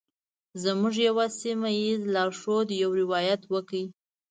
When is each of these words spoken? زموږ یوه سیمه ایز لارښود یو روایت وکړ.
زموږ 0.63 0.93
یوه 1.07 1.25
سیمه 1.41 1.69
ایز 1.79 2.01
لارښود 2.13 2.67
یو 2.81 2.89
روایت 3.01 3.41
وکړ. 3.53 3.77